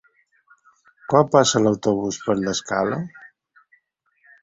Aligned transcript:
Quan 1.11 1.29
passa 1.35 1.63
l'autobús 1.67 2.19
per 2.25 2.39
l'Escala? 2.43 3.01